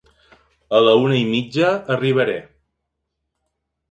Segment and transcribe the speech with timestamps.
[0.77, 2.39] A la una i mitja arribaré.